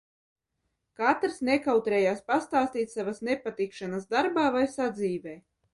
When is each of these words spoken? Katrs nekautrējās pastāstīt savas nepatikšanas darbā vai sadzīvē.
Katrs 1.01 1.37
nekautrējās 1.51 2.25
pastāstīt 2.31 2.95
savas 2.97 3.25
nepatikšanas 3.31 4.13
darbā 4.17 4.51
vai 4.59 4.69
sadzīvē. 4.81 5.43